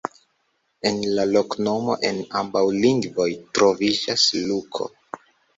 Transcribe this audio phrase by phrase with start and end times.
[0.89, 4.93] En la loknomo en ambaŭ lingvoj troviĝas Luko.